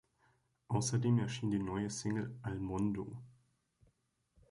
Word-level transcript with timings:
Außerdem 0.69 1.19
erschien 1.19 1.51
die 1.51 1.59
neue 1.59 1.91
Single 1.91 2.35
"Al 2.41 2.57
mondo". 2.59 3.21